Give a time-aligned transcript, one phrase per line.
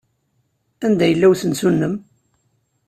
[0.85, 1.95] Anda yella usensu-nnem?